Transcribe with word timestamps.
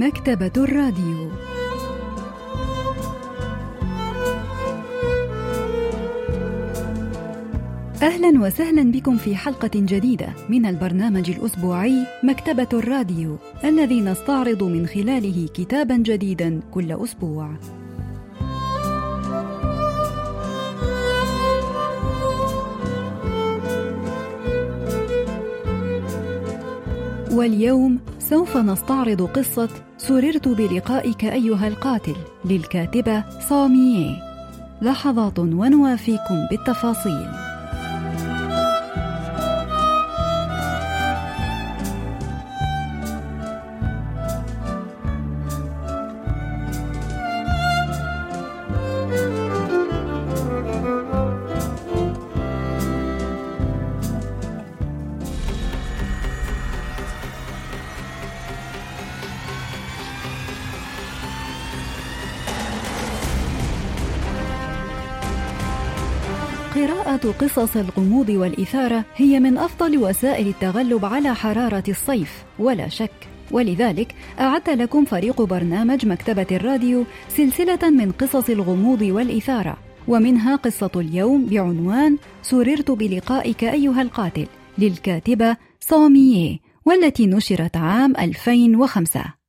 مكتبة 0.00 0.52
الراديو 0.56 1.30
أهلا 8.02 8.40
وسهلا 8.40 8.92
بكم 8.92 9.16
في 9.16 9.36
حلقة 9.36 9.70
جديدة 9.74 10.28
من 10.48 10.66
البرنامج 10.66 11.30
الأسبوعي 11.30 12.06
مكتبة 12.22 12.68
الراديو 12.72 13.38
الذي 13.64 14.00
نستعرض 14.00 14.62
من 14.62 14.86
خلاله 14.86 15.48
كتابا 15.54 15.96
جديدا 15.96 16.60
كل 16.70 16.92
أسبوع. 16.92 17.50
واليوم 27.32 27.98
سوف 28.18 28.56
نستعرض 28.56 29.22
قصة 29.22 29.89
سررت 30.08 30.48
بلقائك 30.48 31.24
أيها 31.24 31.68
القاتل 31.68 32.16
للكاتبة 32.44 33.24
صامييه 33.48 34.16
لحظات 34.82 35.38
ونوافيكم 35.38 36.46
بالتفاصيل. 36.50 37.49
قراءة 66.80 67.32
قصص 67.40 67.76
الغموض 67.76 68.28
والإثارة 68.28 69.04
هي 69.16 69.40
من 69.40 69.58
أفضل 69.58 69.98
وسائل 69.98 70.48
التغلب 70.48 71.04
على 71.04 71.34
حرارة 71.34 71.84
الصيف 71.88 72.44
ولا 72.58 72.88
شك. 72.88 73.28
ولذلك 73.50 74.14
أعد 74.40 74.70
لكم 74.70 75.04
فريق 75.04 75.42
برنامج 75.42 76.06
مكتبة 76.06 76.46
الراديو 76.52 77.04
سلسلة 77.28 77.90
من 77.90 78.12
قصص 78.12 78.50
الغموض 78.50 79.02
والإثارة 79.02 79.76
ومنها 80.08 80.56
قصة 80.56 80.90
اليوم 80.96 81.46
بعنوان 81.46 82.18
سررت 82.42 82.90
بلقائك 82.90 83.64
أيها 83.64 84.02
القاتل 84.02 84.46
للكاتبة 84.78 85.56
صومييه 85.80 86.58
والتي 86.86 87.26
نشرت 87.26 87.76
عام 87.76 88.16
2005 88.16 89.39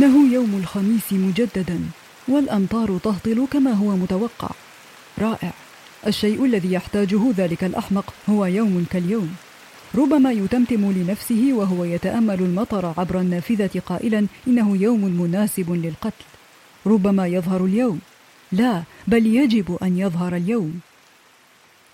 إنه 0.00 0.32
يوم 0.32 0.56
الخميس 0.60 1.12
مجددا 1.12 1.80
والأمطار 2.28 2.98
تهطل 2.98 3.46
كما 3.50 3.72
هو 3.72 3.96
متوقع. 3.96 4.50
رائع. 5.18 5.52
الشيء 6.06 6.44
الذي 6.44 6.72
يحتاجه 6.72 7.20
ذلك 7.36 7.64
الأحمق 7.64 8.14
هو 8.28 8.46
يوم 8.46 8.86
كاليوم. 8.90 9.34
ربما 9.94 10.32
يتمتم 10.32 10.92
لنفسه 10.92 11.52
وهو 11.52 11.84
يتأمل 11.84 12.40
المطر 12.40 12.94
عبر 12.98 13.20
النافذة 13.20 13.80
قائلا 13.86 14.26
إنه 14.46 14.76
يوم 14.76 15.20
مناسب 15.20 15.70
للقتل. 15.70 16.24
ربما 16.86 17.26
يظهر 17.26 17.64
اليوم. 17.64 17.98
لا 18.52 18.82
بل 19.08 19.26
يجب 19.26 19.78
أن 19.82 19.98
يظهر 19.98 20.36
اليوم. 20.36 20.80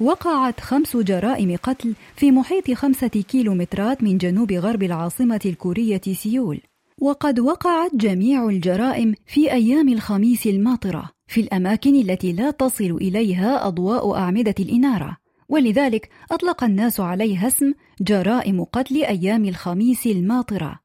وقعت 0.01 0.61
خمس 0.61 0.97
جرائم 0.97 1.57
قتل 1.63 1.95
في 2.17 2.31
محيط 2.31 2.71
خمسة 2.71 3.25
كيلومترات 3.29 4.03
من 4.03 4.19
جنوب 4.19 4.53
غرب 4.53 4.83
العاصمة 4.83 5.41
الكورية 5.47 6.03
سيول. 6.23 6.61
وقد 7.01 7.41
وقعت 7.41 7.95
جميع 7.95 8.49
الجرائم 8.49 9.15
في 9.27 9.53
أيام 9.53 9.89
الخميس 9.89 10.47
الماطرة 10.47 11.11
في 11.27 11.41
الأماكن 11.41 11.97
التي 11.97 12.33
لا 12.33 12.51
تصل 12.51 12.91
إليها 12.91 13.67
أضواء 13.67 14.15
أعمدة 14.15 14.55
الإنارة. 14.61 15.17
ولذلك 15.49 16.11
أطلق 16.31 16.65
الناس 16.65 17.01
عليها 17.01 17.47
اسم 17.47 17.73
جرائم 18.01 18.65
قتل 18.65 19.05
أيام 19.05 19.45
الخميس 19.45 20.07
الماطرة. 20.07 20.81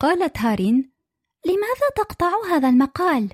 قالت 0.00 0.38
هارين 0.38 0.90
لماذا 1.46 1.88
تقطع 1.96 2.30
هذا 2.52 2.68
المقال؟ 2.68 3.28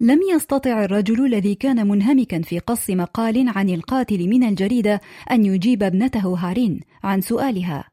لم 0.00 0.20
يستطع 0.34 0.84
الرجل 0.84 1.24
الذي 1.26 1.54
كان 1.54 1.88
منهمكا 1.88 2.42
في 2.42 2.58
قص 2.58 2.90
مقال 2.90 3.48
عن 3.48 3.70
القاتل 3.70 4.28
من 4.28 4.44
الجريدة 4.44 5.00
أن 5.30 5.44
يجيب 5.44 5.82
ابنته 5.82 6.34
هارين 6.34 6.80
عن 7.04 7.20
سؤالها. 7.20 7.84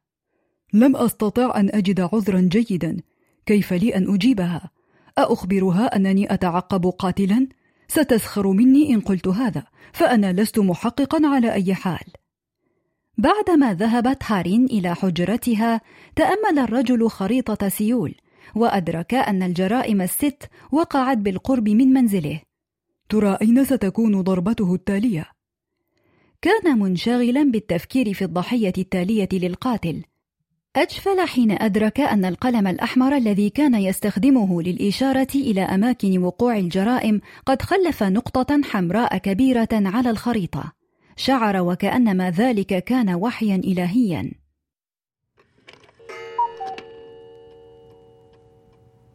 لم 0.74 0.96
أستطع 0.96 1.60
أن 1.60 1.70
أجد 1.70 2.02
عذرا 2.02 2.42
جيدا. 2.42 2.98
كيف 3.46 3.74
لي 3.74 3.96
أن 3.96 4.14
أجيبها؟ 4.14 4.72
اخبرها 5.18 5.96
أنني 5.96 6.34
أتعقب 6.34 6.86
قاتلا؟ 6.86 7.48
ستسخر 7.88 8.48
مني 8.48 8.94
إن 8.94 9.00
قلت 9.00 9.28
هذا 9.28 9.64
فأنا 9.94 10.34
لست 10.34 10.60
محققا 10.60 11.22
على 11.28 11.54
أي 11.54 11.74
حال. 11.74 12.06
بعدما 13.18 13.74
ذهبت 13.74 14.24
هارين 14.26 14.66
إلى 14.66 14.96
حجرتها 14.96 15.82
تأمل 16.16 16.60
الرجل 16.60 17.10
خريطة 17.10 17.70
سيول 17.70 18.16
وأدرك 18.56 19.14
أن 19.14 19.44
الجرائم 19.44 20.02
الست 20.02 20.50
وقعت 20.72 21.18
بالقرب 21.18 21.70
من 21.70 21.88
منزله. 21.88 22.42
ترى 23.10 23.38
أين 23.42 23.66
ستكون 23.66 24.22
ضربته 24.22 24.74
التالية؟ 24.76 25.32
كان 26.42 26.80
منشغلا 26.80 27.44
بالتفكير 27.44 28.14
في 28.14 28.26
الضحية 28.26 28.74
التالية 28.78 29.30
للقاتل 29.34 30.04
أجفل 30.76 31.28
حين 31.28 31.52
أدرك 31.52 32.00
أن 32.00 32.26
القلم 32.26 32.68
الأحمر 32.68 33.18
الذي 33.18 33.50
كان 33.50 33.76
يستخدمه 33.76 34.62
للإشارة 34.62 35.28
إلى 35.36 35.62
أماكن 35.62 36.18
وقوع 36.18 36.58
الجرائم 36.58 37.22
قد 37.46 37.62
خلف 37.62 38.04
نقطة 38.04 38.62
حمراء 38.64 39.18
كبيرة 39.18 39.68
على 39.72 40.10
الخريطة. 40.10 40.72
شعر 41.16 41.62
وكأنما 41.62 42.30
ذلك 42.30 42.84
كان 42.84 43.14
وحيا 43.14 43.56
إلهيا. 43.56 44.32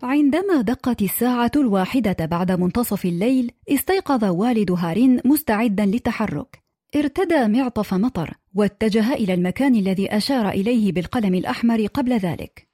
عندما 0.02 0.60
دقت 0.60 1.02
الساعة 1.02 1.52
الواحدة 1.56 2.26
بعد 2.26 2.52
منتصف 2.52 3.04
الليل، 3.04 3.52
استيقظ 3.68 4.24
والد 4.24 4.70
هارين 4.70 5.20
مستعدا 5.24 5.86
للتحرك. 5.86 6.62
ارتدى 6.96 7.48
معطف 7.48 7.94
مطر 7.94 8.34
واتجه 8.56 9.12
إلى 9.12 9.34
المكان 9.34 9.74
الذي 9.74 10.16
أشار 10.16 10.48
إليه 10.48 10.92
بالقلم 10.92 11.34
الأحمر 11.34 11.86
قبل 11.86 12.12
ذلك. 12.12 12.66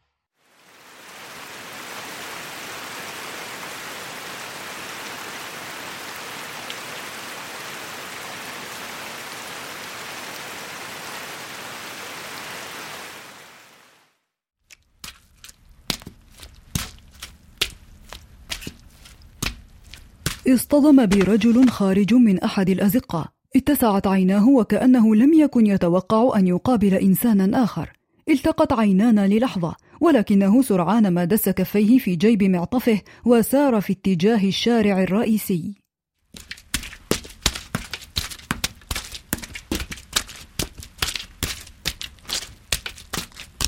اصطدم 20.48 21.06
برجل 21.06 21.68
خارج 21.68 22.14
من 22.14 22.38
أحد 22.40 22.70
الأزقة 22.70 23.41
اتسعت 23.62 24.06
عيناه 24.06 24.48
وكأنه 24.48 25.14
لم 25.14 25.32
يكن 25.32 25.66
يتوقع 25.66 26.38
أن 26.38 26.46
يقابل 26.46 26.94
إنسانا 26.94 27.64
آخر. 27.64 27.92
التقت 28.28 28.72
عينانا 28.72 29.26
للحظة 29.26 29.74
ولكنه 30.00 30.62
سرعان 30.62 31.08
ما 31.08 31.24
دس 31.24 31.48
كفيه 31.48 31.98
في 31.98 32.16
جيب 32.16 32.42
معطفه 32.42 33.00
وسار 33.24 33.80
في 33.80 33.92
اتجاه 33.92 34.48
الشارع 34.48 35.02
الرئيسي. 35.02 35.74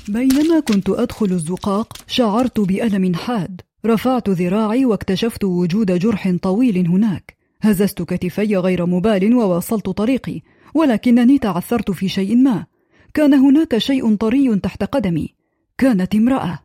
بينما 0.09 0.61
كنت 0.61 0.91
أدخل 0.91 1.27
الزقاق 1.27 1.93
شعرت 2.07 2.61
بألم 2.61 3.15
حاد. 3.15 3.61
رفعت 3.87 4.29
ذراعي 4.29 4.85
واكتشفت 4.85 5.45
وجود 5.45 5.99
جرح 5.99 6.37
طويل 6.43 6.87
هناك. 6.89 7.34
هززت 7.67 8.03
كتفي 8.03 8.57
غير 8.57 8.87
مبال 8.87 9.35
وواصلت 9.35 9.89
طريقي 9.89 10.41
ولكنني 10.75 11.39
تعثرت 11.39 11.91
في 11.91 12.09
شيء 12.09 12.37
ما. 12.37 12.67
كان 13.15 13.35
هناك 13.35 13.79
شيء 13.79 14.17
طري 14.17 14.57
تحت 14.57 14.85
قدمي. 14.85 15.35
كانت 15.79 16.15
امرأة. 16.15 16.59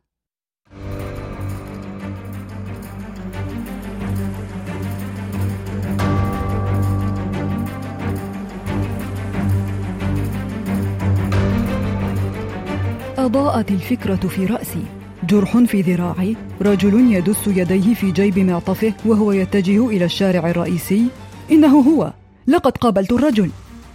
أضاءت 13.17 13.71
الفكرة 13.71 14.15
في 14.15 14.45
رأسي. 14.45 14.98
جرح 15.29 15.57
في 15.57 15.81
ذراعي. 15.81 16.35
رجل 16.61 17.13
يدس 17.13 17.47
يديه 17.47 17.93
في 17.93 18.11
جيب 18.11 18.39
معطفه 18.39 18.93
وهو 19.05 19.31
يتجه 19.31 19.87
إلى 19.87 20.05
الشارع 20.05 20.49
الرئيسي. 20.49 21.07
إنه 21.51 21.79
هو. 21.79 22.13
لقد 22.47 22.77
قابلت 22.77 23.11
الرجل. 23.11 23.51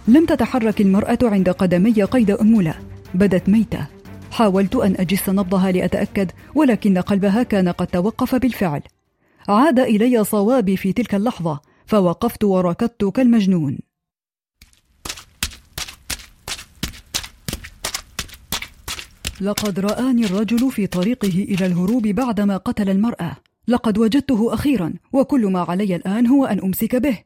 لم 0.07 0.25
تتحرك 0.25 0.81
المرأة 0.81 1.17
عند 1.23 1.49
قدمي 1.49 2.03
قيد 2.03 2.31
أنملة 2.31 2.75
بدت 3.13 3.49
ميتة. 3.49 3.87
حاولت 4.31 4.75
أن 4.75 4.95
أجس 4.99 5.29
نبضها 5.29 5.71
لأتأكد 5.71 6.31
ولكن 6.55 6.97
قلبها 6.97 7.43
كان 7.43 7.69
قد 7.69 7.87
توقف 7.87 8.35
بالفعل. 8.35 8.81
عاد 9.47 9.79
إلي 9.79 10.23
صوابي 10.23 10.77
في 10.77 10.93
تلك 10.93 11.15
اللحظة 11.15 11.59
فوقفت 11.85 12.43
وركضت 12.43 13.05
كالمجنون. 13.05 13.77
لقد 19.41 19.79
رآني 19.79 20.25
الرجل 20.25 20.71
في 20.71 20.87
طريقه 20.87 21.27
إلى 21.27 21.65
الهروب 21.65 22.07
بعدما 22.07 22.57
قتل 22.57 22.89
المرأة. 22.89 23.37
لقد 23.67 23.97
وجدته 23.97 24.53
أخيرا 24.53 24.93
وكل 25.13 25.45
ما 25.45 25.59
علي 25.59 25.95
الآن 25.95 26.27
هو 26.27 26.45
أن 26.45 26.59
أمسك 26.59 26.95
به. 26.95 27.19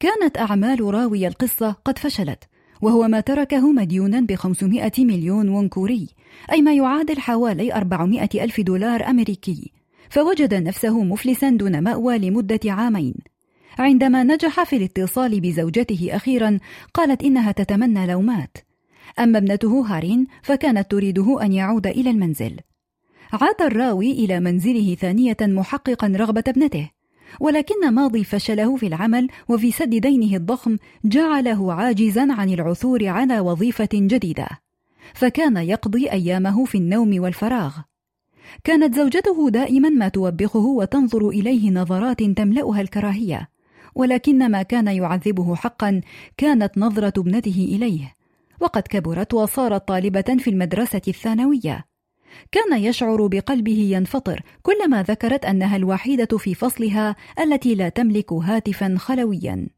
كانت 0.00 0.38
أعمال 0.38 0.94
راوي 0.94 1.26
القصة 1.28 1.70
قد 1.70 1.98
فشلت 1.98 2.44
وهو 2.82 3.08
ما 3.08 3.20
تركه 3.20 3.72
مديونا 3.72 4.20
ب 4.20 4.34
500 4.34 4.92
مليون 4.98 5.48
ونكوري 5.48 6.08
أي 6.52 6.62
ما 6.62 6.74
يعادل 6.74 7.20
حوالي 7.20 7.74
400 7.74 8.28
ألف 8.34 8.60
دولار 8.60 9.10
أمريكي. 9.10 9.72
فوجد 10.10 10.54
نفسه 10.54 11.02
مفلسا 11.04 11.50
دون 11.50 11.82
مأوى 11.82 12.18
لمدة 12.18 12.60
عامين. 12.64 13.14
عندما 13.78 14.22
نجح 14.22 14.62
في 14.62 14.76
الاتصال 14.76 15.40
بزوجته 15.40 16.08
أخيرا 16.10 16.58
قالت 16.94 17.22
إنها 17.22 17.52
تتمنى 17.52 18.06
لو 18.06 18.20
مات 18.20 18.67
أما 19.18 19.38
ابنته 19.38 19.80
هارين 19.86 20.26
فكانت 20.42 20.90
تريده 20.90 21.42
أن 21.42 21.52
يعود 21.52 21.86
إلى 21.86 22.10
المنزل. 22.10 22.56
عاد 23.32 23.62
الراوي 23.62 24.12
إلى 24.12 24.40
منزله 24.40 24.94
ثانية 24.94 25.36
محققا 25.40 26.06
رغبة 26.16 26.44
ابنته 26.48 26.90
ولكن 27.40 27.90
ماضي 27.90 28.24
فشله 28.24 28.76
في 28.76 28.86
العمل 28.86 29.28
وفي 29.48 29.70
سد 29.70 29.90
دينه 29.90 30.36
الضخم 30.36 30.76
جعله 31.04 31.72
عاجزا 31.72 32.32
عن 32.32 32.48
العثور 32.48 33.06
على 33.06 33.40
وظيفة 33.40 33.88
جديدة. 33.92 34.48
فكان 35.14 35.56
يقضي 35.56 36.10
أيامه 36.10 36.64
في 36.64 36.78
النوم 36.78 37.22
والفراغ. 37.22 37.76
كانت 38.64 38.94
زوجته 38.94 39.50
دائما 39.50 39.88
ما 39.88 40.08
توبخه 40.08 40.66
وتنظر 40.66 41.28
إليه 41.28 41.70
نظرات 41.70 42.22
تملأها 42.22 42.80
الكراهية 42.80 43.48
ولكن 43.94 44.50
ما 44.50 44.62
كان 44.62 44.86
يعذبه 44.86 45.54
حقا 45.54 46.00
كانت 46.36 46.78
نظرة 46.78 47.12
ابنته 47.18 47.68
إليه. 47.74 48.17
وقد 48.60 48.82
كبرت 48.82 49.34
وصارت 49.34 49.88
طالبة 49.88 50.36
في 50.38 50.50
المدرسة 50.50 51.02
الثانوية. 51.08 51.88
كان 52.52 52.78
يشعر 52.78 53.26
بقلبه 53.26 53.78
ينفطر 53.92 54.42
كلما 54.62 55.02
ذكرت 55.02 55.44
أنها 55.44 55.76
الوحيدة 55.76 56.38
في 56.38 56.54
فصلها 56.54 57.16
التي 57.40 57.74
لا 57.74 57.88
تملك 57.88 58.32
هاتفا 58.32 58.94
خلويا. 58.98 59.68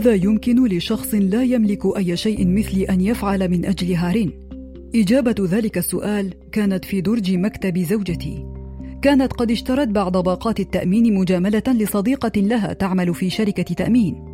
ماذا 0.00 0.14
يمكن 0.14 0.66
لشخص 0.66 1.14
لا 1.14 1.42
يملك 1.42 1.96
أي 1.96 2.16
شيء 2.16 2.48
مثلي 2.48 2.84
أن 2.84 3.00
يفعل 3.00 3.48
من 3.48 3.64
أجل 3.64 3.92
هارين 3.92 4.32
إجابة 4.94 5.34
ذلك 5.40 5.78
السؤال 5.78 6.34
كانت 6.52 6.84
في 6.84 7.00
درج 7.00 7.34
مكتب 7.34 7.78
زوجتي. 7.78 8.46
كانت 9.02 9.32
قد 9.32 9.50
اشترت 9.50 9.88
بعض 9.88 10.16
باقات 10.16 10.60
التأمين 10.60 11.14
مجاملة 11.14 11.62
لصديقة 11.66 12.40
لها 12.40 12.72
تعمل 12.72 13.14
في 13.14 13.30
شركة 13.30 13.74
تأمين. 13.74 14.24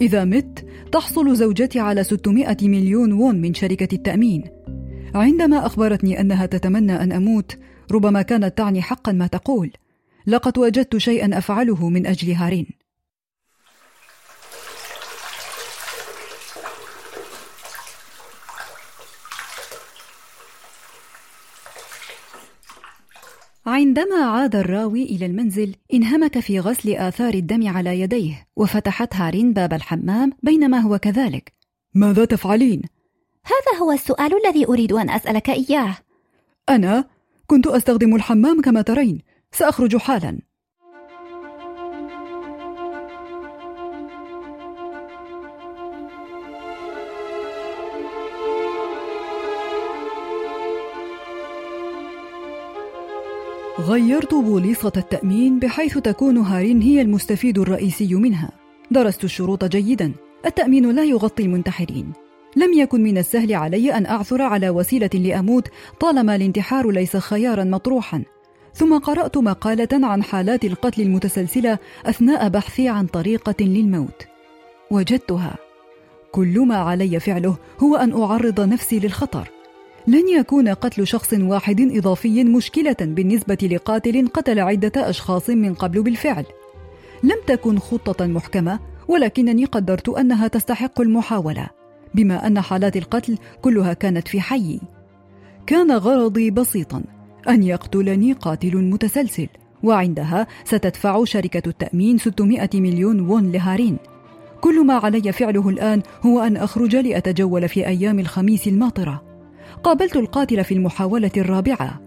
إذا 0.00 0.24
مت 0.24 0.64
تحصل 0.92 1.36
زوجتي 1.36 1.80
على 1.80 2.04
600 2.04 2.56
مليون 2.62 3.12
وون 3.12 3.40
من 3.40 3.54
شركة 3.54 3.94
التأمين. 3.94 4.44
عندما 5.14 5.66
أخبرتني 5.66 6.20
أنها 6.20 6.46
تتمنى 6.46 7.02
أن 7.02 7.12
أموت، 7.12 7.58
ربما 7.92 8.22
كانت 8.22 8.58
تعني 8.58 8.82
حقا 8.82 9.12
ما 9.12 9.26
تقول. 9.26 9.70
لقد 10.26 10.58
وجدت 10.58 10.96
شيئا 10.96 11.38
أفعله 11.38 11.88
من 11.88 12.06
أجل 12.06 12.32
هارين. 12.32 12.66
عندما 23.66 24.16
عاد 24.16 24.56
الراوي 24.56 25.02
إلى 25.02 25.26
المنزل 25.26 25.74
انهمك 25.94 26.38
في 26.38 26.60
غسل 26.60 26.92
آثار 26.92 27.34
الدم 27.34 27.68
على 27.68 28.00
يديه 28.00 28.46
وفتحت 28.56 29.16
هارين 29.16 29.52
باب 29.52 29.72
الحمام 29.72 30.32
بينما 30.42 30.78
هو 30.78 30.98
كذلك. 30.98 31.52
ماذا 31.94 32.24
تفعلين؟ 32.24 32.82
هذا 33.44 33.82
هو 33.82 33.92
السؤال 33.92 34.46
الذي 34.46 34.66
أريد 34.66 34.92
أن 34.92 35.10
أسألك 35.10 35.50
إياه. 35.50 35.96
أنا؟ 36.68 37.04
كنت 37.46 37.66
أستخدم 37.66 38.14
الحمام 38.14 38.60
كما 38.60 38.82
ترين. 38.82 39.22
سأخرج 39.52 39.96
حالا. 39.96 40.38
غيرت 53.86 54.34
بوليصة 54.34 54.92
التأمين 54.96 55.58
بحيث 55.58 55.98
تكون 55.98 56.38
هارين 56.38 56.82
هي 56.82 57.00
المستفيد 57.00 57.58
الرئيسي 57.58 58.14
منها. 58.14 58.50
درست 58.90 59.24
الشروط 59.24 59.64
جيدا، 59.64 60.12
التأمين 60.46 60.90
لا 60.90 61.04
يغطي 61.04 61.42
المنتحرين. 61.42 62.12
لم 62.56 62.72
يكن 62.72 63.02
من 63.02 63.18
السهل 63.18 63.54
علي 63.54 63.94
أن 63.94 64.06
أعثر 64.06 64.42
على 64.42 64.70
وسيلة 64.70 65.10
لأموت 65.14 65.68
طالما 66.00 66.36
الانتحار 66.36 66.90
ليس 66.90 67.16
خيارا 67.16 67.64
مطروحا. 67.64 68.22
ثم 68.74 68.98
قرأت 68.98 69.36
مقالة 69.38 70.06
عن 70.06 70.22
حالات 70.22 70.64
القتل 70.64 71.02
المتسلسلة 71.02 71.78
أثناء 72.06 72.48
بحثي 72.48 72.88
عن 72.88 73.06
طريقة 73.06 73.64
للموت. 73.64 74.26
وجدتها. 74.90 75.54
كل 76.32 76.60
ما 76.60 76.76
علي 76.76 77.20
فعله 77.20 77.56
هو 77.80 77.96
أن 77.96 78.22
أعرض 78.22 78.60
نفسي 78.60 78.98
للخطر. 78.98 79.48
لن 80.08 80.28
يكون 80.28 80.68
قتل 80.68 81.06
شخص 81.06 81.34
واحد 81.34 81.80
إضافي 81.80 82.44
مشكلة 82.44 82.96
بالنسبة 83.00 83.58
لقاتل 83.62 84.28
قتل 84.28 84.60
عدة 84.60 85.10
أشخاص 85.10 85.50
من 85.50 85.74
قبل 85.74 86.02
بالفعل. 86.02 86.44
لم 87.22 87.36
تكن 87.46 87.78
خطة 87.78 88.26
محكمة، 88.26 88.80
ولكنني 89.08 89.64
قدرت 89.64 90.08
أنها 90.08 90.48
تستحق 90.48 91.00
المحاولة، 91.00 91.70
بما 92.14 92.46
أن 92.46 92.60
حالات 92.60 92.96
القتل 92.96 93.38
كلها 93.62 93.92
كانت 93.92 94.28
في 94.28 94.40
حيي. 94.40 94.80
كان 95.66 95.92
غرضي 95.92 96.50
بسيطا، 96.50 97.02
أن 97.48 97.62
يقتلني 97.62 98.32
قاتل 98.32 98.76
متسلسل، 98.76 99.48
وعندها 99.82 100.46
ستدفع 100.64 101.24
شركة 101.24 101.68
التأمين 101.68 102.18
600 102.18 102.70
مليون 102.74 103.20
وون 103.20 103.52
لهارين. 103.52 103.96
كل 104.60 104.86
ما 104.86 104.94
علي 104.94 105.32
فعله 105.32 105.68
الآن 105.68 106.02
هو 106.26 106.40
أن 106.40 106.56
أخرج 106.56 106.96
لأتجول 106.96 107.68
في 107.68 107.86
أيام 107.86 108.18
الخميس 108.18 108.68
الماطرة. 108.68 109.35
قابلت 109.82 110.16
القاتل 110.16 110.64
في 110.64 110.74
المحاولة 110.74 111.30
الرابعة 111.36 112.00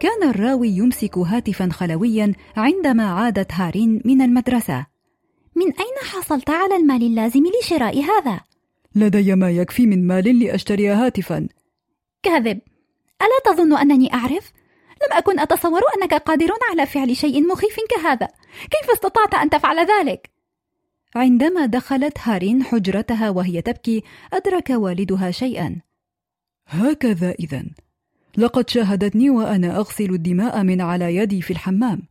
كان 0.00 0.28
الراوي 0.28 0.68
يمسك 0.68 1.18
هاتفا 1.18 1.68
خلويا 1.72 2.32
عندما 2.56 3.04
عادت 3.04 3.52
هارين 3.52 4.02
من 4.04 4.22
المدرسة 4.22 4.86
من 5.54 5.66
أين 5.66 6.10
حصلت 6.10 6.50
على 6.50 6.76
المال 6.76 7.02
اللازم 7.02 7.42
لشراء 7.60 8.00
هذا؟ 8.00 8.40
لدي 8.94 9.34
ما 9.34 9.50
يكفي 9.50 9.86
من 9.86 10.06
مال 10.06 10.38
لأشتري 10.38 10.88
هاتفا 10.88 11.48
كاذب 12.22 12.60
ألا 13.22 13.54
تظن 13.54 13.76
أنني 13.76 14.14
أعرف؟ 14.14 14.52
لم 14.94 15.16
أكن 15.16 15.40
أتصور 15.40 15.80
أنك 15.96 16.14
قادر 16.14 16.50
على 16.70 16.86
فعل 16.86 17.16
شيء 17.16 17.46
مخيف 17.46 17.76
كهذا 17.90 18.28
كيف 18.70 18.90
استطعت 18.92 19.34
أن 19.34 19.50
تفعل 19.50 19.86
ذلك؟ 19.86 20.30
عندما 21.16 21.66
دخلت 21.66 22.18
هارين 22.22 22.62
حجرتها 22.62 23.30
وهي 23.30 23.62
تبكي 23.62 24.02
أدرك 24.32 24.70
والدها 24.70 25.30
شيئا 25.30 25.80
هكذا 26.66 27.30
إذا. 27.30 27.64
لقد 28.36 28.70
شاهدتني 28.70 29.30
وأنا 29.30 29.76
أغسل 29.76 30.10
الدماء 30.14 30.62
من 30.62 30.80
على 30.80 31.16
يدي 31.16 31.42
في 31.42 31.50
الحمام 31.50 32.02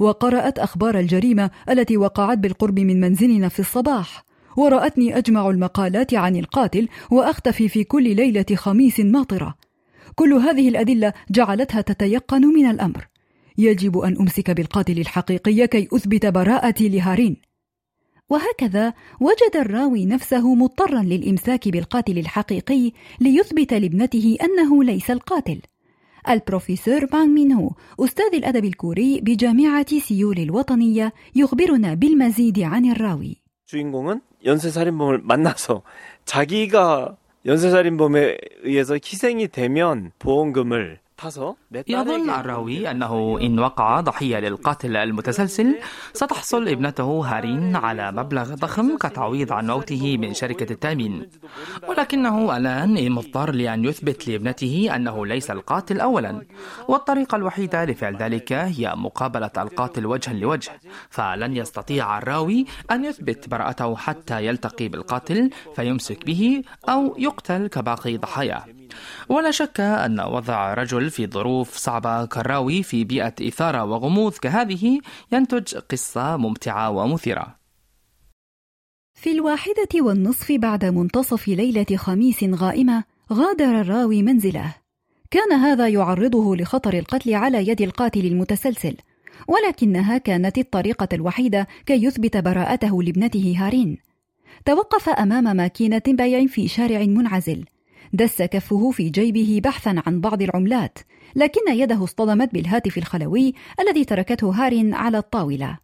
وقرأت 0.00 0.58
أخبار 0.58 0.98
الجريمة 0.98 1.50
التي 1.68 1.96
وقعت 1.96 2.38
بالقرب 2.38 2.80
من 2.80 3.00
منزلنا 3.00 3.48
في 3.48 3.60
الصباح 3.60 4.24
ورأتني 4.56 5.18
أجمع 5.18 5.50
المقالات 5.50 6.14
عن 6.14 6.36
القاتل 6.36 6.88
وأختفي 7.10 7.68
في 7.68 7.84
كل 7.84 8.16
ليلة 8.16 8.46
خميس 8.54 9.00
ماطرة. 9.00 9.54
كل 10.14 10.32
هذه 10.32 10.68
الأدلة 10.68 11.12
جعلتها 11.30 11.80
تتيقن 11.80 12.46
من 12.46 12.70
الأمر. 12.70 13.08
يجب 13.58 13.98
أن 13.98 14.16
أمسك 14.20 14.50
بالقاتل 14.50 14.98
الحقيقي 14.98 15.66
كي 15.66 15.88
أثبت 15.92 16.26
براءتي 16.26 16.88
لهارين. 16.88 17.36
وهكذا 18.29 18.93
وجد 19.19 19.55
الراوي 19.55 20.05
نفسه 20.05 20.55
مضطرا 20.55 21.01
للامساك 21.01 21.69
بالقاتل 21.69 22.17
الحقيقي 22.17 22.91
ليثبت 23.21 23.73
لابنته 23.73 24.37
انه 24.41 24.83
ليس 24.83 25.11
القاتل 25.11 25.61
البروفيسور 26.29 27.05
بانغ 27.05 27.25
مينهو 27.25 27.71
أستاذ 27.99 28.35
الأدب 28.35 28.65
الكوري 28.65 29.21
بجامعة 29.21 29.99
سيول 29.99 30.39
الوطنية 30.39 31.13
يخبرنا 31.35 31.93
بالمزيد 31.93 32.59
عن 32.59 32.85
الراوي. 32.85 33.35
주인공은 33.65 34.21
연쇄살인범을 34.45 35.21
만나서 35.23 35.81
자기가 36.25 37.17
연쇄살인범에 37.45 38.37
의해서 38.63 38.95
희생이 38.95 39.47
되면 39.47 40.11
보험금을 40.19 40.99
يظن 41.88 42.30
الراوي 42.30 42.90
أنه 42.90 43.38
إن 43.42 43.58
وقع 43.58 44.00
ضحية 44.00 44.38
للقاتل 44.38 44.96
المتسلسل 44.96 45.78
ستحصل 46.12 46.68
ابنته 46.68 47.04
هارين 47.04 47.76
على 47.76 48.12
مبلغ 48.12 48.54
ضخم 48.54 48.96
كتعويض 48.96 49.52
عن 49.52 49.66
موته 49.66 50.18
من 50.18 50.34
شركة 50.34 50.72
التأمين. 50.72 51.28
ولكنه 51.88 52.56
الآن 52.56 53.12
مضطر 53.12 53.50
لأن 53.50 53.84
يثبت 53.84 54.28
لابنته 54.28 54.88
أنه 54.96 55.26
ليس 55.26 55.50
القاتل 55.50 56.00
أولا. 56.00 56.42
والطريقة 56.88 57.36
الوحيدة 57.36 57.84
لفعل 57.84 58.16
ذلك 58.16 58.52
هي 58.52 58.92
مقابلة 58.96 59.50
القاتل 59.58 60.06
وجها 60.06 60.32
لوجه. 60.32 60.72
فلن 61.10 61.56
يستطيع 61.56 62.18
الراوي 62.18 62.64
أن 62.90 63.04
يثبت 63.04 63.48
براءته 63.48 63.96
حتى 63.96 64.46
يلتقي 64.46 64.88
بالقاتل 64.88 65.50
فيمسك 65.76 66.26
به 66.26 66.62
أو 66.88 67.14
يقتل 67.18 67.66
كباقي 67.66 68.16
ضحاياه 68.16 68.79
ولا 69.28 69.50
شك 69.50 69.80
أن 69.80 70.20
وضع 70.20 70.74
رجل 70.74 71.10
في 71.10 71.26
ظروف 71.26 71.76
صعبة 71.76 72.24
كالراوي 72.24 72.82
في 72.82 73.04
بيئة 73.04 73.34
إثارة 73.48 73.84
وغموض 73.84 74.32
كهذه 74.32 75.00
ينتج 75.32 75.74
قصة 75.74 76.36
ممتعة 76.36 76.90
ومثيرة. 76.90 77.56
في 79.14 79.32
الواحدة 79.32 79.88
والنصف 79.94 80.52
بعد 80.52 80.84
منتصف 80.84 81.48
ليلة 81.48 81.96
خميس 81.96 82.44
غائمة 82.44 83.04
غادر 83.32 83.80
الراوي 83.80 84.22
منزله. 84.22 84.74
كان 85.30 85.52
هذا 85.52 85.88
يعرضه 85.88 86.56
لخطر 86.56 86.94
القتل 86.98 87.34
على 87.34 87.68
يد 87.68 87.82
القاتل 87.82 88.26
المتسلسل 88.26 88.96
ولكنها 89.48 90.18
كانت 90.18 90.58
الطريقة 90.58 91.08
الوحيدة 91.12 91.66
كي 91.86 92.04
يثبت 92.04 92.36
براءته 92.36 93.02
لابنته 93.02 93.54
هارين. 93.58 93.98
توقف 94.64 95.08
أمام 95.08 95.56
ماكينة 95.56 96.02
بيع 96.08 96.46
في 96.46 96.68
شارع 96.68 97.00
منعزل. 97.00 97.64
دس 98.12 98.42
كفه 98.42 98.90
في 98.90 99.08
جيبه 99.08 99.60
بحثا 99.64 100.02
عن 100.06 100.20
بعض 100.20 100.42
العملات 100.42 100.98
لكن 101.36 101.60
يده 101.72 102.04
اصطدمت 102.04 102.52
بالهاتف 102.52 102.98
الخلوي 102.98 103.54
الذي 103.80 104.04
تركته 104.04 104.50
هارين 104.50 104.94
على 104.94 105.18
الطاولة. 105.18 105.78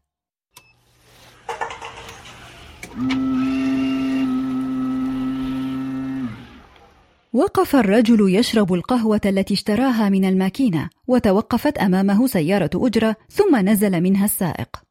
وقف 7.32 7.76
الرجل 7.76 8.34
يشرب 8.34 8.74
القهوة 8.74 9.20
التي 9.26 9.54
اشتراها 9.54 10.08
من 10.08 10.24
الماكينة 10.24 10.88
وتوقفت 11.06 11.78
أمامه 11.78 12.26
سيارة 12.26 12.70
أجرة 12.74 13.16
ثم 13.30 13.56
نزل 13.56 14.00
منها 14.00 14.24
السائق. 14.24 14.85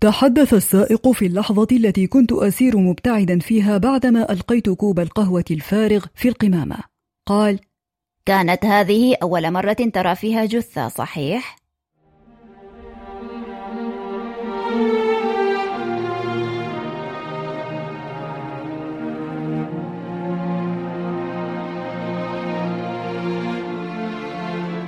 تحدث 0.00 0.54
السائق 0.54 1.10
في 1.10 1.26
اللحظة 1.26 1.66
التي 1.72 2.06
كنت 2.06 2.32
أسير 2.32 2.76
مبتعدا 2.76 3.38
فيها 3.38 3.78
بعدما 3.78 4.32
ألقيت 4.32 4.70
كوب 4.70 5.00
القهوة 5.00 5.44
الفارغ 5.50 6.04
في 6.14 6.28
القمامة. 6.28 6.76
قال: 7.26 7.58
كانت 8.26 8.64
هذه 8.64 9.16
أول 9.22 9.50
مرة 9.50 9.72
ترى 9.72 10.14
فيها 10.14 10.44
جثة، 10.44 10.88
صحيح؟ 10.88 11.56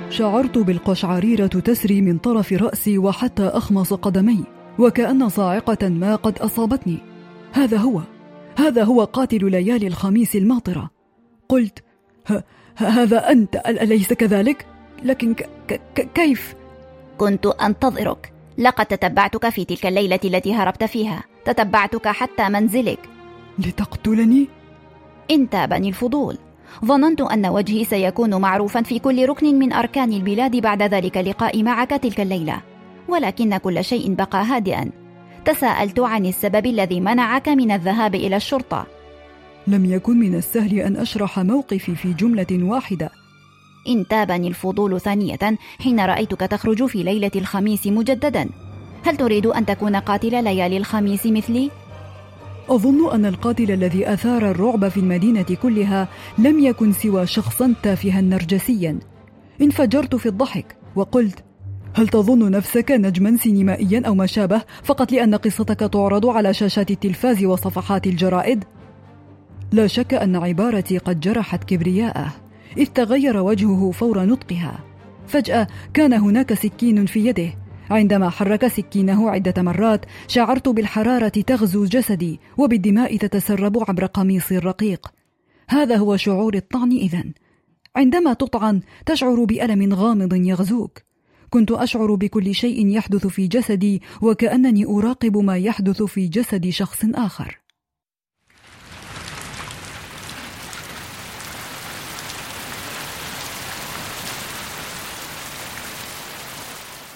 شعرت 0.09 0.57
بالقشعريرة 0.57 1.47
تسري 1.47 2.01
من 2.01 2.17
طرف 2.17 2.53
رأسي 2.53 2.97
وحتى 2.97 3.43
أخمص 3.43 3.93
قدمي. 3.93 4.60
وكأن 4.79 5.29
صاعقة 5.29 5.89
ما 5.89 6.15
قد 6.15 6.39
أصابتني. 6.39 6.97
هذا 7.51 7.77
هو 7.77 8.01
هذا 8.57 8.83
هو 8.83 9.03
قاتل 9.03 9.51
ليالي 9.51 9.87
الخميس 9.87 10.35
الماطرة. 10.35 10.89
قلت 11.49 11.83
هذا 12.75 13.31
أنت 13.31 13.55
أليس 13.55 14.13
كذلك؟ 14.13 14.65
لكن 15.03 15.33
ك 15.33 15.49
ك 15.67 16.07
كيف؟ 16.13 16.55
كنت 17.17 17.45
أنتظرك. 17.45 18.33
لقد 18.57 18.85
تتبعتك 18.85 19.49
في 19.49 19.65
تلك 19.65 19.85
الليلة 19.85 20.19
التي 20.25 20.53
هربت 20.53 20.83
فيها. 20.83 21.23
تتبعتك 21.45 22.07
حتى 22.07 22.49
منزلك. 22.49 22.99
لتقتلني؟ 23.59 24.47
انتابني 25.31 25.89
الفضول. 25.89 26.37
ظننت 26.85 27.21
أن 27.21 27.45
وجهي 27.45 27.85
سيكون 27.85 28.41
معروفا 28.41 28.81
في 28.81 28.99
كل 28.99 29.29
ركن 29.29 29.59
من 29.59 29.73
أركان 29.73 30.13
البلاد 30.13 30.55
بعد 30.55 30.83
ذلك 30.83 31.17
اللقاء 31.17 31.63
معك 31.63 31.89
تلك 31.89 32.21
الليلة. 32.21 32.61
ولكن 33.07 33.57
كل 33.57 33.83
شيء 33.83 34.13
بقى 34.13 34.45
هادئا. 34.45 34.91
تساءلت 35.45 35.99
عن 35.99 36.25
السبب 36.25 36.65
الذي 36.65 36.99
منعك 36.99 37.47
من 37.49 37.71
الذهاب 37.71 38.15
إلى 38.15 38.35
الشرطة. 38.35 38.87
لم 39.67 39.85
يكن 39.85 40.19
من 40.19 40.35
السهل 40.35 40.79
أن 40.79 40.95
أشرح 40.95 41.39
موقفي 41.39 41.95
في 41.95 42.13
جملة 42.13 42.47
واحدة. 42.51 43.09
انتابني 43.87 44.47
الفضول 44.47 45.01
ثانية 45.01 45.57
حين 45.79 45.99
رأيتك 45.99 46.39
تخرج 46.39 46.85
في 46.85 47.03
ليلة 47.03 47.31
الخميس 47.35 47.87
مجددا. 47.87 48.49
هل 49.05 49.17
تريد 49.17 49.45
أن 49.45 49.65
تكون 49.65 49.95
قاتل 49.95 50.43
ليالي 50.43 50.77
الخميس 50.77 51.25
مثلي؟ 51.25 51.71
أظن 52.69 53.13
أن 53.13 53.25
القاتل 53.25 53.71
الذي 53.71 54.13
أثار 54.13 54.51
الرعب 54.51 54.87
في 54.87 54.99
المدينة 54.99 55.45
كلها 55.61 56.07
لم 56.37 56.59
يكن 56.59 56.93
سوى 56.93 57.27
شخصا 57.27 57.73
تافها 57.83 58.21
نرجسيا. 58.21 58.99
انفجرت 59.61 60.15
في 60.15 60.25
الضحك 60.25 60.75
وقلت 60.95 61.43
هل 61.93 62.07
تظن 62.07 62.51
نفسك 62.51 62.91
نجما 62.91 63.37
سينمائيا 63.37 64.01
أو 64.07 64.15
ما 64.15 64.25
شابه 64.25 64.61
فقط 64.83 65.11
لأن 65.11 65.35
قصتك 65.35 65.79
تعرض 65.79 66.25
على 66.25 66.53
شاشات 66.53 66.91
التلفاز 66.91 67.43
وصفحات 67.43 68.07
الجرائد؟ 68.07 68.63
لا 69.71 69.87
شك 69.87 70.13
أن 70.13 70.35
عبارتي 70.35 70.97
قد 70.97 71.19
جرحت 71.19 71.63
كبرياءه 71.63 72.33
إذ 72.77 72.85
تغير 72.85 73.37
وجهه 73.37 73.91
فور 73.91 74.25
نطقها. 74.25 74.79
فجأة 75.27 75.67
كان 75.93 76.13
هناك 76.13 76.53
سكين 76.53 77.05
في 77.05 77.25
يده. 77.25 77.53
عندما 77.89 78.29
حرك 78.29 78.67
سكينه 78.67 79.29
عدة 79.29 79.61
مرات 79.61 80.05
شعرت 80.27 80.69
بالحرارة 80.69 81.29
تغزو 81.29 81.85
جسدي 81.85 82.39
وبالدماء 82.57 83.17
تتسرب 83.17 83.77
عبر 83.89 84.05
قميصي 84.05 84.57
الرقيق. 84.57 85.07
هذا 85.69 85.95
هو 85.95 86.17
شعور 86.17 86.55
الطعن 86.55 86.91
إذن. 86.91 87.33
عندما 87.95 88.33
تطعن 88.33 88.81
تشعر 89.05 89.43
بألم 89.43 89.93
غامض 89.93 90.33
يغزوك. 90.33 90.99
كنت 91.51 91.71
أشعر 91.71 92.15
بكل 92.15 92.55
شيء 92.55 92.87
يحدث 92.87 93.27
في 93.27 93.47
جسدي 93.47 94.01
وكأنني 94.21 94.85
أراقب 94.85 95.37
ما 95.37 95.57
يحدث 95.57 96.03
في 96.03 96.27
جسد 96.27 96.69
شخص 96.69 97.05
آخر 97.15 97.61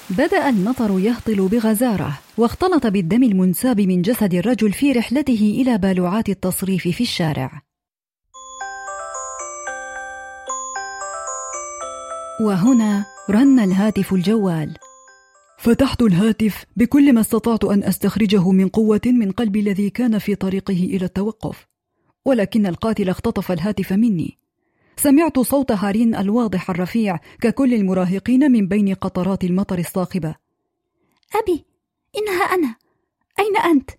بدأ 0.10 0.50
المطر 0.50 1.00
يهطل 1.00 1.48
بغزارة 1.48 2.20
واختلط 2.38 2.88
بالدم 2.88 3.24
المنساب 3.24 3.82
من 3.82 4.02
جسد 4.02 4.34
الرجل 4.34 4.74
في 4.74 4.92
رحلته 4.92 5.58
إلى 5.62 5.78
بالوعات 5.78 6.30
التصريف 6.30 6.88
في 6.88 7.02
الشارع. 7.02 7.62
وهنا 12.42 13.06
رن 13.30 13.60
الهاتف 13.60 14.14
الجوال. 14.14 14.78
فتحت 15.58 16.02
الهاتف 16.02 16.66
بكل 16.76 17.14
ما 17.14 17.22
استطعت 17.22 17.64
أن 17.64 17.84
أستخرجه 17.84 18.52
من 18.52 18.68
قوة 18.70 19.02
من 19.06 19.32
قلبي 19.32 19.60
الذي 19.60 19.90
كان 19.90 20.20
في 20.20 20.36
طريقه 20.36 20.74
إلى 20.74 21.06
التوقف 21.06 21.68
ولكن 22.26 22.66
القاتل 22.66 23.10
اختطف 23.10 23.52
الهاتف 23.52 23.94
مني. 23.94 24.38
سمعت 24.98 25.40
صوت 25.40 25.72
هارين 25.72 26.16
الواضح 26.16 26.70
الرفيع 26.70 27.20
ككل 27.42 27.74
المراهقين 27.74 28.52
من 28.52 28.68
بين 28.68 28.94
قطرات 28.94 29.44
المطر 29.44 29.80
الصاخبة. 29.80 30.36
أبي 31.36 31.66
إنها 32.18 32.44
أنا. 32.44 32.76
أين 33.40 33.58
أنت؟ 33.58 33.90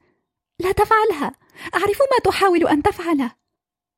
لا 0.61 0.73
تفعلها. 0.73 1.33
أعرف 1.75 1.99
ما 2.00 2.19
تحاول 2.25 2.66
أن 2.66 2.83
تفعله 2.83 3.33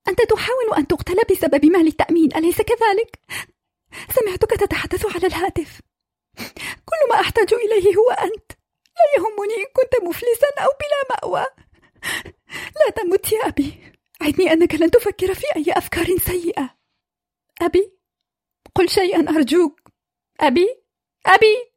أنت 0.08 0.18
تحاول 0.22 0.78
أن 0.78 0.86
تقتل 0.86 1.16
بسبب 1.30 1.66
مال 1.66 1.86
التأمين 1.86 2.36
أليس 2.36 2.56
كذلك؟ 2.56 3.18
سمعتك 4.10 4.50
تتحدث 4.50 5.16
على 5.16 5.26
الهاتف. 5.26 5.80
كل 6.84 7.08
ما 7.10 7.20
أحتاج 7.20 7.54
إليه 7.54 7.96
هو 7.96 8.10
أنت. 8.10 8.52
لا 8.98 9.04
يهمني 9.16 9.54
إن 9.54 9.72
كنت 9.72 10.02
مفلسا 10.02 10.48
أو 10.58 10.68
بلا 10.80 11.16
مأوى. 11.16 11.46
لا 12.54 12.90
تمت 12.96 13.32
يا 13.32 13.48
أبي. 13.48 13.92
عدني 14.20 14.52
أنك 14.52 14.74
لن 14.74 14.90
تفكر 14.90 15.34
في 15.34 15.46
أي 15.56 15.72
أفكار 15.72 16.18
سيئة. 16.18 16.78
أبي 17.62 17.92
قل 18.74 18.88
شيئا 18.88 19.28
أرجوك. 19.28 19.80
أبي 20.40 20.82
أبي. 21.26 21.72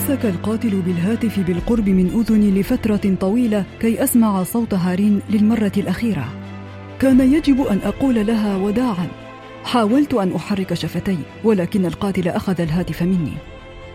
تمسك 0.00 0.26
القاتل 0.26 0.80
بالهاتف 0.80 1.40
بالقرب 1.40 1.88
من 1.88 2.06
أذني 2.06 2.60
لفترة 2.60 3.16
طويلة 3.20 3.64
كي 3.80 4.04
أسمع 4.04 4.42
صوت 4.42 4.74
هارين 4.74 5.22
للمرة 5.30 5.72
الأخيرة. 5.76 6.28
كان 7.00 7.32
يجب 7.34 7.60
أن 7.60 7.80
أقول 7.84 8.26
لها 8.26 8.56
وداعا. 8.56 9.08
حاولت 9.64 10.14
أن 10.14 10.32
أحرك 10.32 10.74
شفتي 10.74 11.18
ولكن 11.44 11.86
القاتل 11.86 12.28
أخذ 12.28 12.60
الهاتف 12.60 13.02
مني. 13.02 13.32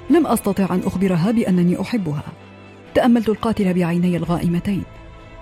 لم 0.09 0.27
أستطع 0.27 0.75
أن 0.75 0.81
أخبرها 0.85 1.31
بأنني 1.31 1.81
أحبها. 1.81 2.23
تأملت 2.93 3.29
القاتل 3.29 3.73
بعيني 3.73 4.17
الغائمتين. 4.17 4.83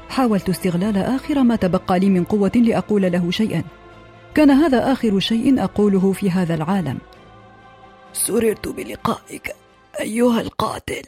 حاولت 0.09 0.49
استغلال 0.49 0.97
آخر 0.97 1.43
ما 1.43 1.55
تبقى 1.55 1.99
لي 1.99 2.09
من 2.09 2.23
قوة 2.23 2.51
لأقول 2.55 3.01
له 3.01 3.31
شيئا. 3.31 3.63
كان 4.35 4.51
هذا 4.51 4.91
آخر 4.91 5.19
شيء 5.19 5.63
أقوله 5.63 6.11
في 6.11 6.31
هذا 6.31 6.55
العالم. 6.55 6.97
سررت 8.13 8.67
بلقائك. 8.67 9.55
ايها 10.00 10.40
القاتل 10.40 11.02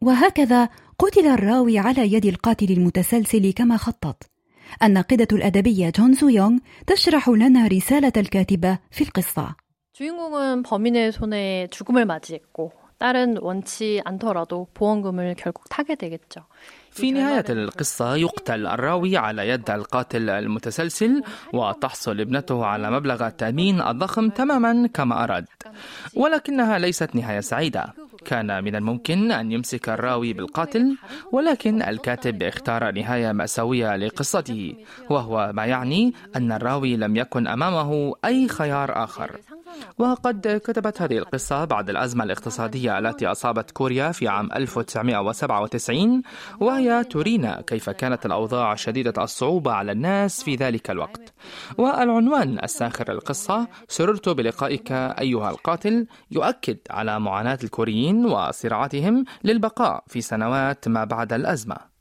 وهكذا 0.00 0.68
قتل 0.98 1.26
الراوي 1.26 1.78
على 1.78 2.12
يد 2.12 2.24
القاتل 2.26 2.72
المتسلسل 2.72 3.52
كما 3.52 3.76
خطط 3.76 4.22
الناقدة 4.82 5.28
الأدبية 5.32 5.90
جون 5.90 6.14
سو 6.14 6.28
يونغ 6.28 6.58
تشرح 6.86 7.28
لنا 7.28 7.66
رسالة 7.66 8.12
الكاتبة 8.16 8.78
في 8.90 9.04
القصة 9.04 9.54
주인공은 9.92 10.62
범인의 10.62 11.12
손에 11.12 11.68
죽음을 11.70 12.06
맞이했고 12.06 12.72
딸은 12.98 13.38
원치 13.42 14.00
않더라도 14.04 14.68
보험금을 14.74 15.34
결국 15.36 15.68
타게 15.68 15.96
되겠죠. 15.96 16.46
في 16.91 17.11
نهاية 17.11 17.45
القصة 17.49 18.15
يقتل 18.15 18.67
الراوي 18.67 19.17
على 19.17 19.49
يد 19.49 19.69
القاتل 19.69 20.29
المتسلسل 20.29 21.23
وتحصل 21.53 22.21
ابنته 22.21 22.65
على 22.65 22.91
مبلغ 22.91 23.27
التأمين 23.27 23.81
الضخم 23.81 24.29
تماما 24.29 24.87
كما 24.93 25.23
أراد. 25.23 25.45
ولكنها 26.15 26.79
ليست 26.79 27.15
نهاية 27.15 27.39
سعيدة. 27.39 27.93
كان 28.25 28.63
من 28.63 28.75
الممكن 28.75 29.31
أن 29.31 29.51
يمسك 29.51 29.89
الراوي 29.89 30.33
بالقاتل 30.33 30.97
ولكن 31.31 31.81
الكاتب 31.81 32.43
اختار 32.43 32.91
نهاية 32.91 33.31
مأساوية 33.31 33.95
لقصته 33.95 34.73
وهو 35.09 35.51
ما 35.53 35.65
يعني 35.65 36.13
أن 36.35 36.51
الراوي 36.51 36.97
لم 36.97 37.15
يكن 37.15 37.47
أمامه 37.47 38.13
أي 38.25 38.47
خيار 38.47 39.03
آخر. 39.03 39.39
وقد 39.97 40.61
كتبت 40.65 41.01
هذه 41.01 41.17
القصة 41.17 41.65
بعد 41.65 41.89
الأزمة 41.89 42.23
الاقتصادية 42.23 42.99
التي 42.99 43.27
أصابت 43.27 43.71
كوريا 43.71 44.11
في 44.11 44.27
عام 44.27 44.49
1997 44.55 46.21
وهي 46.59 47.03
ترينا 47.03 47.61
كيف 47.61 47.89
كانت 47.89 48.25
الأوضاع 48.25 48.75
شديدة 48.75 49.23
الصعوبة 49.23 49.71
على 49.71 49.91
الناس 49.91 50.43
في 50.43 50.55
ذلك 50.55 50.91
الوقت. 50.91 51.33
والعنوان 51.77 52.59
الساخر 52.63 53.11
القصة 53.11 53.67
سررت 53.87 54.29
بلقائك 54.29 54.91
أيها 54.91 55.49
القاتل 55.49 56.07
يؤكد 56.31 56.77
على 56.89 57.19
معاناة 57.19 57.59
الكوريين 57.63 58.25
وصراعاتهم 58.25 59.25
للبقاء 59.43 60.03
في 60.07 60.21
سنوات 60.21 60.87
ما 60.87 61.03
بعد 61.03 61.33
الأزمة. 61.33 61.96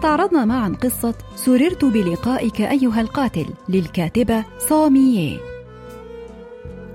استعرضنا 0.00 0.44
معا 0.44 0.68
قصة 0.82 1.14
سررت 1.36 1.84
بلقائك 1.84 2.60
أيها 2.60 3.00
القاتل 3.00 3.46
للكاتبة 3.68 4.44
صامية. 4.58 5.38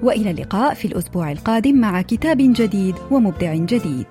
وإلى 0.03 0.31
اللقاء 0.31 0.73
في 0.73 0.85
الأسبوع 0.85 1.31
القادم 1.31 1.75
مع 1.75 2.01
كتاب 2.01 2.37
جديد 2.37 2.95
ومبدع 3.11 3.55
جديد. 3.55 4.05